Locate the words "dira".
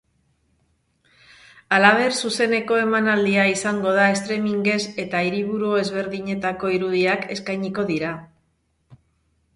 7.95-8.19